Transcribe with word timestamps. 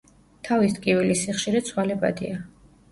თავის 0.47 0.73
ტკივილის 0.79 1.21
სიხშირე 1.27 1.65
ცვალებადია. 1.71 2.45